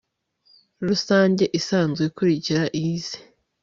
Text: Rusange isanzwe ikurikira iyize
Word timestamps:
Rusange 0.87 1.43
isanzwe 1.59 2.03
ikurikira 2.09 2.63
iyize 2.77 3.17